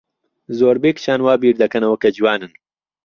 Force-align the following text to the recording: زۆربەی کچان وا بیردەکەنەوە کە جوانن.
زۆربەی 0.59 0.95
کچان 0.97 1.19
وا 1.23 1.33
بیردەکەنەوە 1.41 1.97
کە 2.03 2.09
جوانن. 2.17 2.51